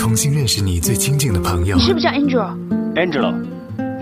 [0.00, 3.34] 重新认识你最亲近的朋友你，是不是叫 Angel？Angelo，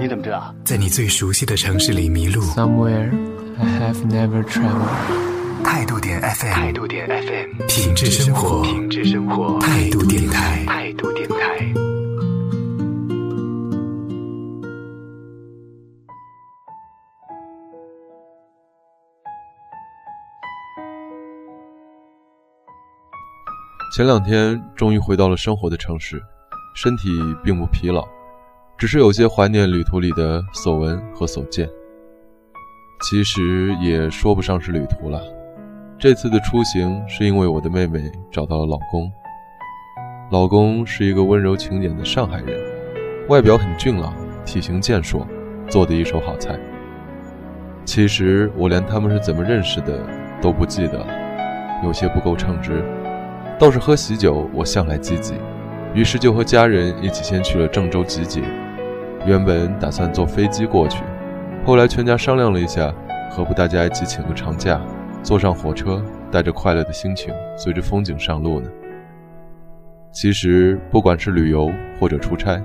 [0.01, 0.55] 你怎么知道？
[0.65, 2.41] 在你最熟悉的城市里迷路。
[2.55, 3.11] somewhere
[3.59, 5.65] I have never traveled.
[5.65, 11.88] 态度点 FM，态度点 FM，品质生活，品质生活，态度电台，态度电台。
[23.99, 26.23] 前两天终于回到了生活的城市，
[26.73, 27.09] 身体
[27.43, 28.07] 并不疲劳，
[28.77, 31.69] 只是有些怀念旅途里的所闻和所见。
[33.03, 35.21] 其实也说不上是旅途了，
[35.99, 39.11] 这次的出行是因为我的妹妹找到了老公。
[40.31, 42.57] 老公是一个温柔勤俭的上海人，
[43.29, 45.27] 外表很俊朗，体型健硕，
[45.69, 46.57] 做的一手好菜。
[47.85, 50.07] 其实我连他们是怎么认识的
[50.41, 52.81] 都不记得了，有些不够称职。
[53.59, 55.35] 倒是喝喜酒，我向来积极，
[55.93, 58.41] 于是就和家人一起先去了郑州集结。
[59.27, 61.03] 原本打算坐飞机过去，
[61.65, 62.95] 后来全家商量了一下，
[63.33, 64.81] 何不大家一起请个长假，
[65.25, 68.71] 坐上火车，带着快乐的心情，随着风景上路呢？
[70.13, 71.69] 其实不管是旅游
[71.99, 72.63] 或者出差，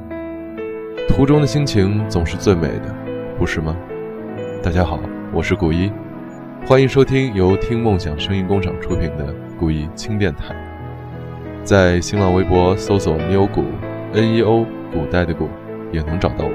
[1.10, 2.96] 途中的心情总是最美的，
[3.40, 3.76] 不是吗？
[4.62, 5.00] 大家好，
[5.34, 5.92] 我是古一，
[6.68, 10.56] 欢迎收听由听梦想声音工厂出品的古一轻电台。
[11.64, 13.64] 在新浪微博搜索 “neo 古
[14.14, 15.48] ”，N E O 古代的古，
[15.94, 16.52] 也能找到我。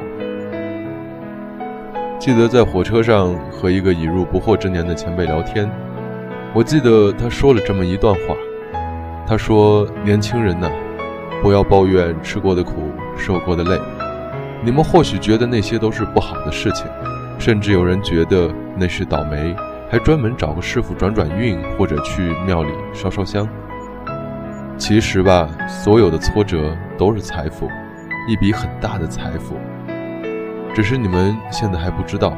[2.18, 5.66] 记得在火车上和一个已入不惑之年的前辈聊天，
[6.52, 8.20] 我记得他说了这么一段话。
[9.26, 10.70] 他说：“年轻人呐，
[11.42, 13.80] 不要抱怨吃过的苦、受过的累。
[14.62, 16.86] 你们或许觉得那些都是不好的事情，
[17.38, 19.56] 甚至有人觉得那是倒霉，
[19.90, 23.48] 还专门找个师傅转转运，或者去庙里烧烧香。”
[24.78, 27.68] 其实吧，所有的挫折都是财富，
[28.28, 29.56] 一笔很大的财富。
[30.72, 32.32] 只是你们现在还不知道，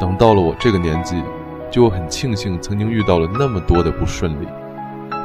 [0.00, 1.22] 等到了我这个年纪，
[1.68, 4.46] 就很庆幸曾经遇到了那么多的不顺利。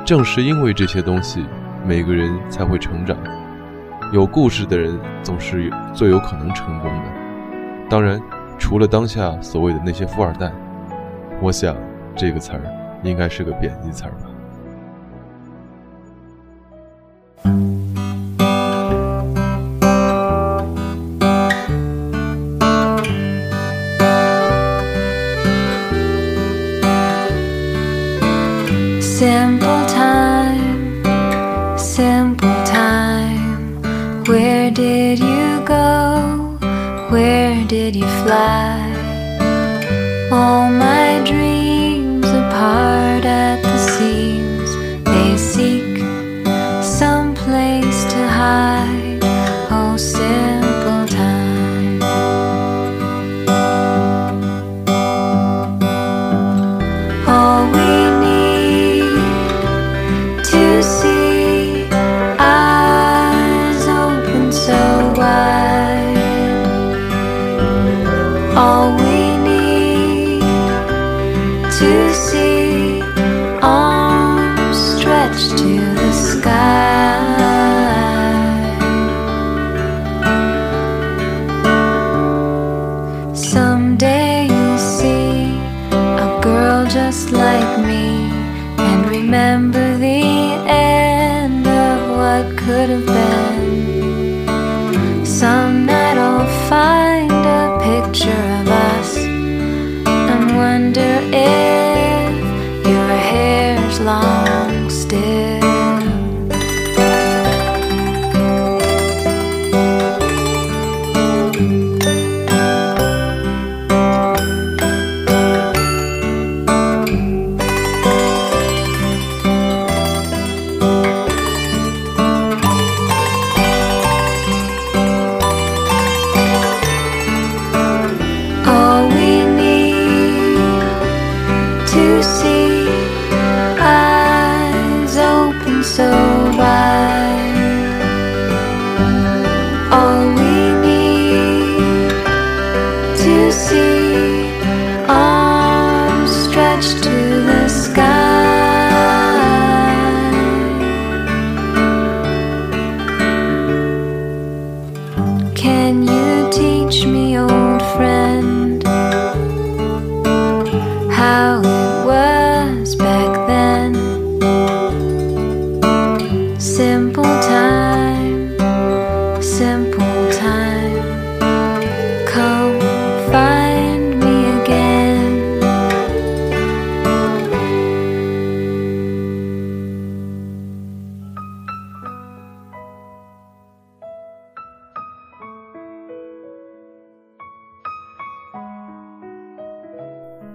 [0.03, 1.45] 正是因为这些东西，
[1.85, 3.15] 每个人才会成长。
[4.11, 7.03] 有故事的人总是最有可能成功的。
[7.87, 8.19] 当然，
[8.57, 10.51] 除了当下所谓的那些富二代，
[11.39, 11.75] 我想
[12.15, 12.61] 这个词儿
[13.03, 14.34] 应该是个贬义词儿吧。
[17.45, 17.74] Thank you.
[95.23, 95.74] Some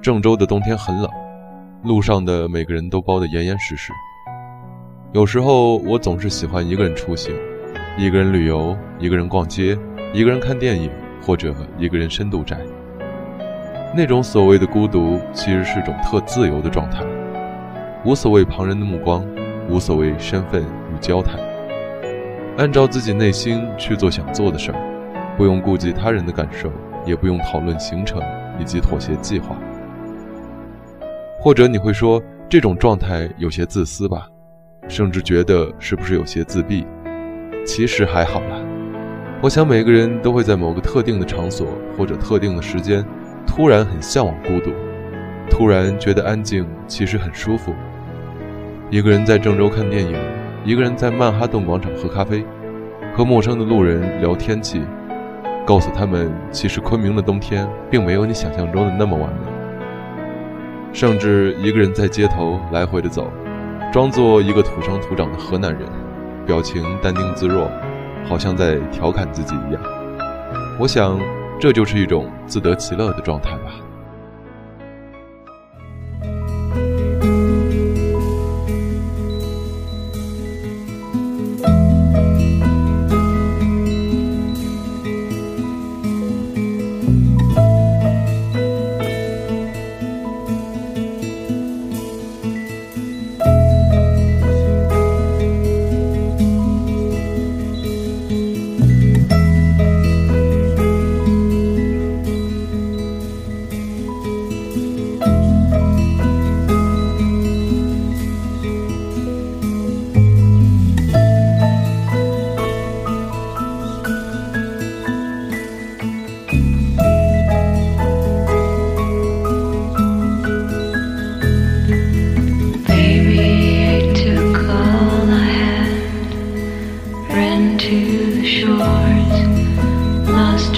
[0.02, 1.11] 郑州的冬天很冷，
[1.85, 3.93] 路上的每个人都包得严严实实。
[5.12, 7.35] 有时候我总是喜欢一个人出行，
[7.99, 9.76] 一个人旅游，一个人逛街，
[10.14, 12.56] 一个人看电影，或者一个人深度宅。
[13.94, 17.05] 那种所谓的孤独，其实是种特自由的状态，
[18.02, 19.23] 无所谓旁人的目光，
[19.69, 21.38] 无所谓身份与交谈，
[22.56, 26.73] 按照自己内心去做想做的事儿，不用顾及他人的感受，
[27.05, 28.23] 也不用讨论行程
[28.58, 29.55] 以及妥协计划。
[31.42, 34.28] 或者你会说，这种状态有些自私吧，
[34.88, 36.87] 甚至觉得是不是有些自闭？
[37.64, 38.60] 其实还好啦，
[39.42, 41.66] 我想每个人都会在某个特定的场所
[41.96, 43.02] 或者特定的时间。
[43.46, 44.70] 突然很向往孤独，
[45.48, 47.72] 突然觉得安静其实很舒服。
[48.90, 50.14] 一个人在郑州看电影，
[50.62, 52.44] 一个人在曼哈顿广场喝咖啡，
[53.16, 54.82] 和陌生的路人聊天气，
[55.66, 59.50] 告诉他们其实昆明的冬天并没有你想象中的那么完美。
[60.92, 63.31] 甚至一个人在街头来回的走，
[63.92, 65.82] 装作一个土生土长的河南人，
[66.46, 67.70] 表情淡定自若，
[68.28, 69.82] 好像在调侃自己一样。
[70.78, 71.19] 我想。
[71.62, 73.70] 这就是一种自得其乐的状态吧。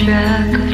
[0.05, 0.72] track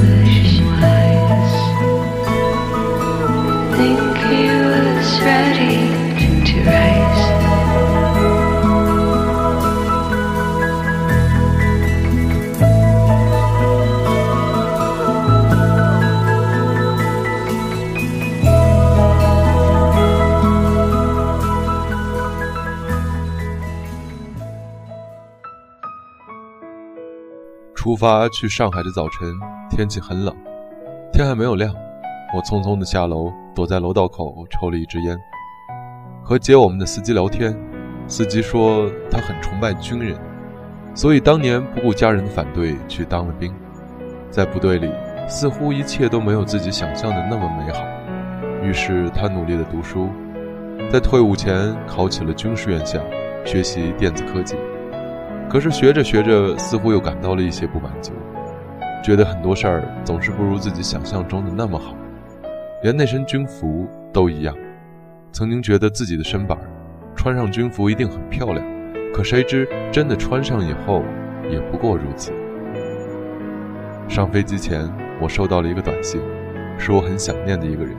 [0.00, 0.23] 出
[28.04, 29.34] 发去上海的早晨，
[29.70, 30.36] 天气很冷，
[31.10, 31.74] 天还没有亮。
[32.34, 35.18] 我匆匆的下楼，躲在楼道口抽了一支烟，
[36.22, 37.58] 和接我们的司机聊天。
[38.06, 40.18] 司机说他很崇拜军人，
[40.94, 43.50] 所以当年不顾家人的反对去当了兵。
[44.28, 44.92] 在部队里，
[45.26, 47.86] 似乎一切都没有自己想象的那么美好。
[48.62, 50.10] 于是他努力的读书，
[50.90, 53.00] 在退伍前考起了军事院校，
[53.46, 54.56] 学习电子科技。
[55.48, 58.12] 可是学着学着，似乎又感到了一些不满足，
[59.04, 61.94] 觉得很多事儿总是不如自己想象中的那么好，
[62.82, 64.54] 连那身军服都一样。
[65.30, 66.58] 曾经觉得自己的身板
[67.14, 68.64] 穿上军服一定很漂亮，
[69.12, 71.02] 可谁知真的穿上以后，
[71.50, 72.32] 也不过如此。
[74.08, 74.88] 上飞机前，
[75.20, 76.20] 我收到了一个短信，
[76.78, 77.94] 是我很想念的一个人，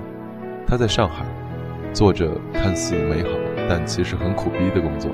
[0.68, 1.26] 他在上海，
[1.94, 3.30] 做着看似美好
[3.70, 5.10] 但其实很苦逼的工作。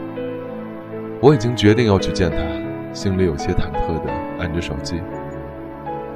[1.22, 2.38] 我已经决定要去见他，
[2.96, 5.00] 心里有些忐忑的按着手机。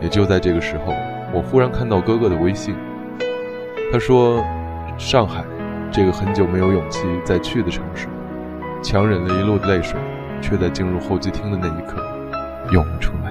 [0.01, 0.91] 也就在这个时候，
[1.31, 2.75] 我忽然看到哥哥的微信。
[3.93, 4.43] 他说
[4.97, 5.43] ：“上海，
[5.91, 8.07] 这个很久没有勇气再去的城市，
[8.81, 9.99] 强忍了一路的泪水，
[10.41, 12.03] 却在进入候机厅的那一刻
[12.71, 13.24] 涌出来。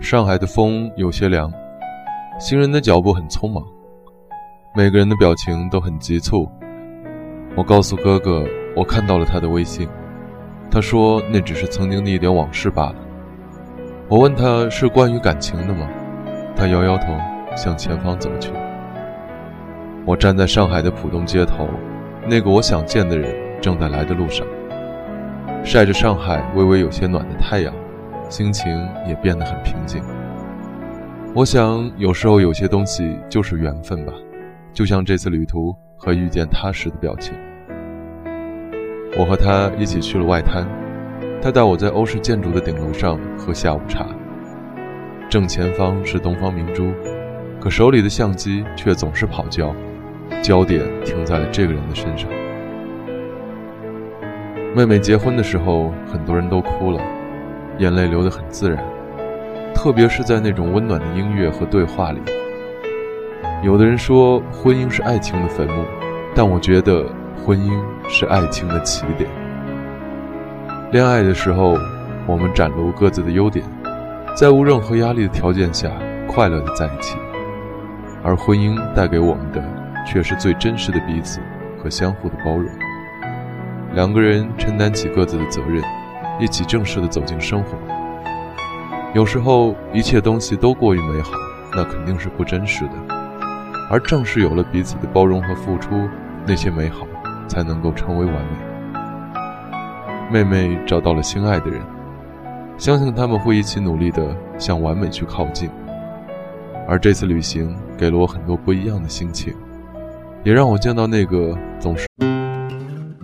[0.00, 1.50] 上海的风有些凉，
[2.38, 3.64] 行人的脚步很匆忙，
[4.74, 6.48] 每个人的表情都很急促。
[7.56, 8.44] 我告诉哥哥，
[8.76, 9.88] 我看到了他的微信，
[10.70, 12.96] 他说那只是曾经的一点往事罢了。
[14.06, 15.88] 我问他是关于感情的吗？
[16.54, 17.06] 他摇摇头，
[17.56, 18.52] 向前方走去。
[20.04, 21.68] 我站在上海的浦东街头，
[22.28, 24.46] 那个我想见的人正在来的路上，
[25.64, 27.74] 晒着上海微微有些暖的太阳。
[28.28, 28.70] 心情
[29.06, 30.02] 也变得很平静。
[31.34, 34.12] 我想，有时候有些东西就是缘分吧，
[34.72, 37.34] 就像这次旅途和遇见他时的表情。
[39.18, 40.66] 我和他一起去了外滩，
[41.42, 44.06] 他带我在欧式建筑的顶楼上喝下午茶。
[45.28, 46.92] 正前方是东方明珠，
[47.60, 49.74] 可手里的相机却总是跑焦，
[50.42, 52.30] 焦点停在了这个人的身上。
[54.74, 57.00] 妹妹结婚的时候，很多人都哭了。
[57.78, 58.82] 眼泪流得很自然，
[59.74, 62.20] 特别是在那种温暖的音乐和对话里。
[63.62, 65.84] 有的人说婚姻是爱情的坟墓，
[66.34, 67.04] 但我觉得
[67.44, 67.72] 婚姻
[68.08, 69.28] 是爱情的起点。
[70.92, 71.76] 恋爱的时候，
[72.26, 73.64] 我们展露各自的优点，
[74.34, 75.90] 在无任何压力的条件下
[76.26, 77.16] 快乐的在一起，
[78.22, 79.62] 而婚姻带给我们的
[80.06, 81.40] 却是最真实的彼此
[81.82, 82.66] 和相互的包容。
[83.94, 85.82] 两个人承担起各自的责任。
[86.40, 87.70] 一起正式的走进生活。
[89.14, 91.30] 有时候一切东西都过于美好，
[91.72, 92.92] 那肯定是不真实的。
[93.90, 96.08] 而正是有了彼此的包容和付出，
[96.46, 97.06] 那些美好
[97.48, 98.50] 才能够成为完美。
[100.30, 101.80] 妹妹找到了心爱的人，
[102.76, 105.70] 相信他们会一起努力的向完美去靠近。
[106.88, 109.54] 而这次旅行给了我很多不一样的心情，
[110.44, 112.06] 也让我见到那个总是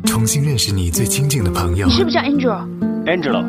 [0.05, 2.92] 重新认识你最亲近的朋友你，是不是叫 Angel？
[3.05, 3.45] Angela，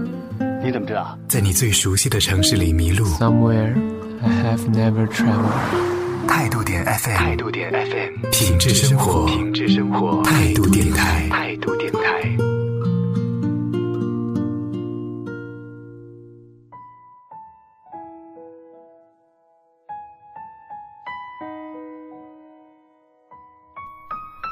[0.64, 1.16] 你怎么知道？
[1.28, 3.06] 在你最熟悉的城市里迷路。
[3.06, 3.76] somewhere
[4.24, 6.28] I have never traveled。
[6.28, 8.30] 态度点 FM，态度点 FM。
[8.32, 10.24] 品质生活，品质生活。
[10.24, 12.00] 态度电台，态度电台。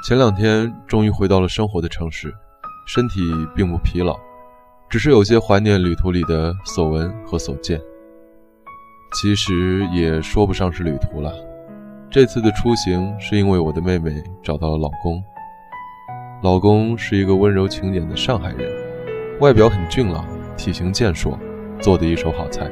[0.07, 2.31] 前两天终于回到了生活的城市，
[2.85, 3.19] 身体
[3.55, 4.15] 并不疲劳。
[4.91, 7.79] 只是有些怀念旅途里的所闻和所见。
[9.13, 11.33] 其实也说不上是旅途了，
[12.09, 15.23] 这次的出行是因为我的妹妹找到了老公。
[16.43, 18.69] 老公是一个温柔勤俭的上海人，
[19.39, 20.25] 外表很俊朗，
[20.57, 21.39] 体型健硕，
[21.79, 22.69] 做的一手好菜。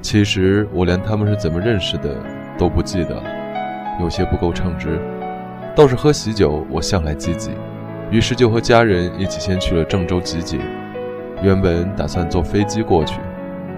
[0.00, 2.16] 其实我连他们是怎么认识的
[2.56, 4.98] 都不记得了，有些不够称职。
[5.74, 7.50] 倒是喝喜酒，我向来积极，
[8.10, 10.58] 于是就和家人一起先去了郑州集结。
[11.42, 13.20] 原本打算坐飞机过去。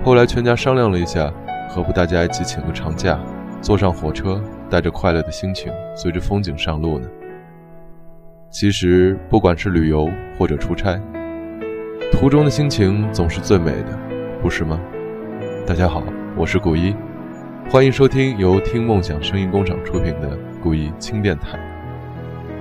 [0.05, 1.33] 后来全家商量了一下，
[1.69, 3.19] 何不大家一起请个长假，
[3.61, 7.09] 坐上火车，带着快乐的心情，随着风景上路呢？
[8.51, 10.99] 其实不管是旅游或者出差，
[12.13, 13.99] 途中的心情总是最美的，
[14.41, 14.81] 不是吗？
[15.67, 16.03] 大家好，
[16.37, 16.95] 我是古一，
[17.69, 20.31] 欢迎收听由听梦想声音工厂出品的
[20.63, 21.59] 古一轻电台。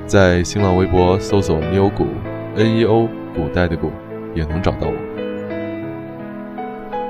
[0.05, 2.07] 在新浪微博搜索 “neo 古
[2.55, 3.91] ”，N-E-O 古代的古，
[4.37, 4.93] 也能找到我。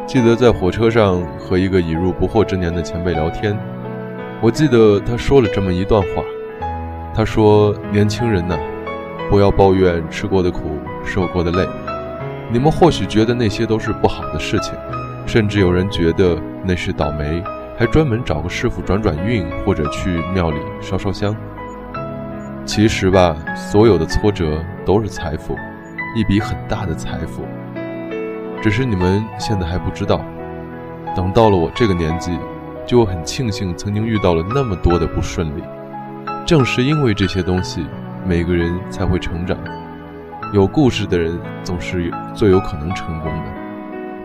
[0.07, 3.57] 记得在火车上和一个已入不惑之年的前辈聊天，
[4.41, 6.23] 我记得他说了这么一段话。
[7.13, 8.57] 他说：“年轻人呐，
[9.29, 11.67] 不要抱怨吃过的苦、受过的累。
[12.49, 14.73] 你们或许觉得那些都是不好的事情，
[15.25, 17.43] 甚至有人觉得那是倒霉，
[17.77, 21.35] 还专门找个师傅转转运，或者去庙里烧烧香。
[22.65, 25.55] 其实吧，所有的挫折都是财富，
[26.15, 27.43] 一笔很大的财富。”
[28.61, 30.19] 只是你们现在还不知道，
[31.15, 32.37] 等到了我这个年纪，
[32.85, 35.63] 就很庆幸曾经遇到了那么多的不顺利。
[36.45, 37.85] 正是因为这些东西，
[38.25, 39.57] 每个人才会成长。
[40.53, 43.51] 有故事的人总是最有可能成功的。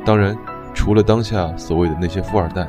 [0.04, 0.36] 当然，
[0.72, 2.66] 除了当下所谓的那些富二代，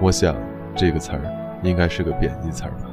[0.00, 0.34] 我想
[0.74, 1.20] 这个词儿
[1.62, 2.90] 应该是个贬义词儿吧。